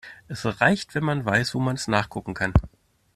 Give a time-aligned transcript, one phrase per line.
[0.27, 2.53] Es reicht, wenn man weiß, wo man es nachgucken kann.